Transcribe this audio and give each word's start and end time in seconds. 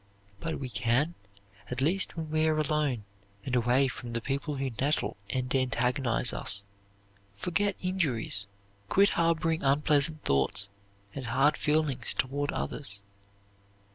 But 0.39 0.59
we 0.59 0.69
can, 0.69 1.13
at 1.69 1.79
least 1.79 2.17
when 2.17 2.31
we 2.31 2.47
are 2.47 2.57
alone, 2.57 3.03
and 3.45 3.55
away 3.55 3.87
from 3.87 4.13
the 4.13 4.19
people 4.19 4.55
who 4.55 4.71
nettle 4.79 5.15
and 5.29 5.53
antagonize 5.55 6.33
us, 6.33 6.63
forget 7.35 7.75
injuries, 7.83 8.47
quit 8.89 9.09
harboring 9.09 9.61
unpleasant 9.61 10.23
thoughts 10.23 10.69
and 11.13 11.27
hard 11.27 11.55
feelings 11.55 12.15
toward 12.15 12.51
others. 12.51 13.03